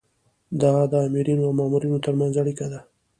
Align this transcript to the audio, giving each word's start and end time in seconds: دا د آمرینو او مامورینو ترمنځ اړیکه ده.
دا 0.61 0.71
د 0.91 0.93
آمرینو 1.07 1.43
او 1.47 1.53
مامورینو 1.59 2.03
ترمنځ 2.05 2.33
اړیکه 2.41 2.65
ده. 2.71 2.79